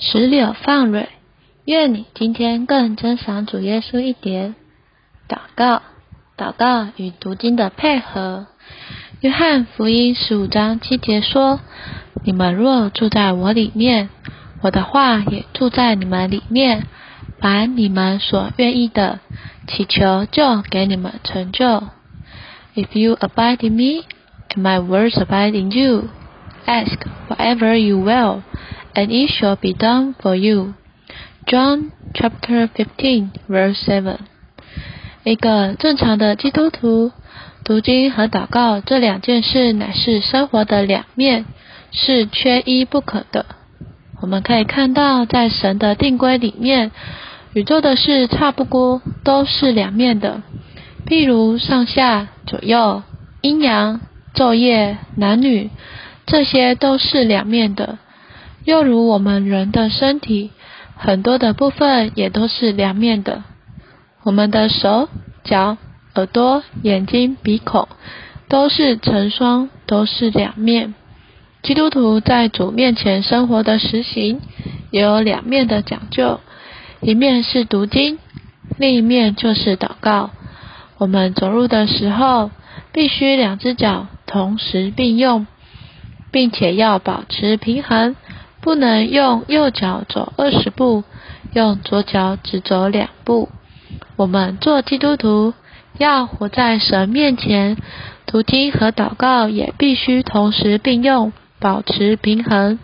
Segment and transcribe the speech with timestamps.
[0.00, 1.08] 石榴放蕊，
[1.64, 4.54] 愿你今天更珍赏主耶稣一点。
[5.28, 5.82] 祷告，
[6.36, 8.46] 祷告与读经的配合。
[9.20, 11.58] 约翰福音十五章七节说
[12.22, 14.08] ：“你们若住在我里面，
[14.62, 16.86] 我的话也住在你们里面。
[17.40, 19.20] 把你们所愿意的，
[19.68, 21.84] 祈求就给你们成就。
[22.74, 24.04] If you abide in me,
[24.48, 26.08] and my words abide in you,
[26.66, 28.42] ask whatever you will.”
[28.94, 30.74] And it shall be done for you.
[31.46, 34.18] John chapter fifteen verse seven.
[35.24, 37.12] 一个正常的基督徒，
[37.64, 41.44] 读经和祷告这两件事乃是生活的两面，
[41.92, 43.46] 是缺一不可的。
[44.20, 46.90] 我们可以看到，在神的定规里面，
[47.52, 50.42] 宇宙的事差不多都是两面的。
[51.06, 53.02] 譬如上下左右、
[53.42, 54.00] 阴阳、
[54.34, 55.70] 昼夜、男女，
[56.26, 57.98] 这些都是两面的。
[58.64, 60.50] 又如我们人的身体，
[60.96, 63.44] 很多的部分也都是两面的。
[64.24, 65.08] 我们的手、
[65.44, 65.78] 脚、
[66.14, 67.88] 耳朵、眼睛、鼻孔，
[68.48, 70.94] 都是成双，都是两面。
[71.62, 74.40] 基督徒在主面前生活的实行，
[74.90, 76.40] 也有两面的讲究：
[77.00, 78.18] 一面是读经，
[78.76, 80.30] 另一面就是祷告。
[80.98, 82.50] 我们走路的时候，
[82.92, 85.46] 必须两只脚同时并用，
[86.30, 88.16] 并且要保持平衡。
[88.68, 91.02] 不能用右脚走二十步，
[91.54, 93.48] 用左脚只走两步。
[94.16, 95.54] 我们做基督徒
[95.96, 97.78] 要活在神面前，
[98.26, 102.78] 读经和祷告也必须同时并用，保持平衡。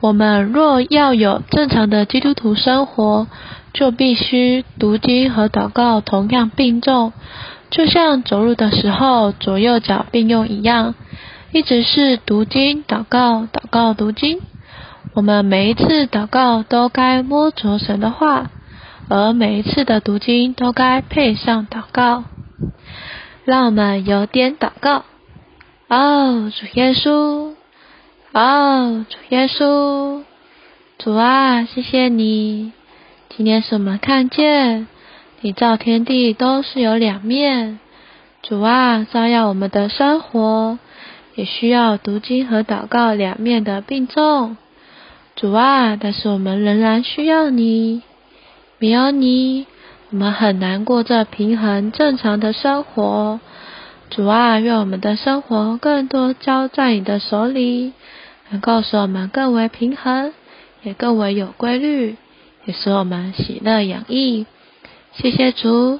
[0.00, 3.26] 我们若要有正常的基督徒生活，
[3.72, 7.12] 就必须读经和祷告同样并重，
[7.70, 10.94] 就像走路的时候左右脚并用一样。
[11.54, 14.40] 一直是读经、祷告、祷告、读经。
[15.12, 18.50] 我们每一次祷告都该摸着神的话，
[19.08, 22.24] 而每一次的读经都该配上祷告。
[23.44, 25.04] 让我们有点祷告。
[25.86, 27.52] 哦，主耶稣，
[28.32, 30.24] 哦，主耶稣，
[30.98, 32.72] 主啊，谢谢你。
[33.28, 34.88] 今天是我们看见
[35.40, 37.78] 你造天地都是有两面，
[38.42, 40.80] 主啊，照耀我们的生活。
[41.34, 44.56] 也需要读经和祷告两面的并重，
[45.34, 45.96] 主啊！
[46.00, 48.02] 但是我们仍然需要你，
[48.78, 49.66] 没有你，
[50.10, 53.40] 我们很难过这平衡正常的生活。
[54.10, 57.92] 主啊，愿我们的生活更多交在你的手里，
[58.50, 60.32] 能够使我们更为平衡，
[60.82, 62.16] 也更为有规律，
[62.64, 64.46] 也使我们喜乐洋溢。
[65.14, 65.98] 谢谢主，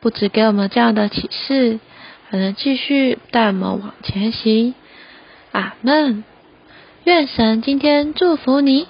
[0.00, 1.78] 不止给我们这样的启示。
[2.30, 4.74] 还能继续带我们往前行，
[5.50, 6.22] 阿门。
[7.02, 8.86] 愿神今天祝福你。